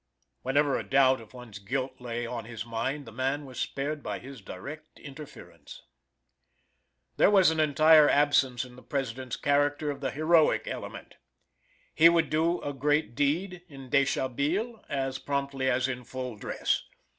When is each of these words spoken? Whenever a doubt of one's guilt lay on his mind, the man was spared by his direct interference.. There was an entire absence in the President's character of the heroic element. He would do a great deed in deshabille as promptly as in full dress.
Whenever 0.41 0.75
a 0.79 0.83
doubt 0.83 1.21
of 1.21 1.31
one's 1.35 1.59
guilt 1.59 2.01
lay 2.01 2.25
on 2.25 2.45
his 2.45 2.65
mind, 2.65 3.05
the 3.05 3.11
man 3.11 3.45
was 3.45 3.59
spared 3.59 4.01
by 4.01 4.17
his 4.17 4.41
direct 4.41 4.97
interference.. 4.97 5.83
There 7.17 7.29
was 7.29 7.51
an 7.51 7.59
entire 7.59 8.09
absence 8.09 8.65
in 8.65 8.75
the 8.77 8.81
President's 8.81 9.35
character 9.35 9.91
of 9.91 10.01
the 10.01 10.09
heroic 10.09 10.67
element. 10.67 11.17
He 11.93 12.09
would 12.09 12.31
do 12.31 12.59
a 12.61 12.73
great 12.73 13.13
deed 13.13 13.61
in 13.67 13.91
deshabille 13.91 14.83
as 14.89 15.19
promptly 15.19 15.69
as 15.69 15.87
in 15.87 16.03
full 16.03 16.35
dress. 16.35 16.81